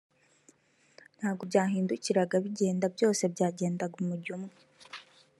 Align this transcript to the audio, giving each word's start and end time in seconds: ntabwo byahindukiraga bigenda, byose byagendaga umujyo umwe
ntabwo 1.17 1.41
byahindukiraga 1.49 2.35
bigenda, 2.43 2.85
byose 2.95 3.23
byagendaga 3.33 3.95
umujyo 4.01 4.31
umwe 4.37 4.53